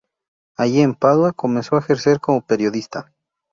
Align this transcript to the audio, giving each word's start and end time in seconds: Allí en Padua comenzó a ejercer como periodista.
Allí 0.57 0.79
en 0.81 0.95
Padua 0.95 1.31
comenzó 1.31 1.75
a 1.75 1.79
ejercer 1.81 2.19
como 2.19 2.41
periodista. 2.43 3.13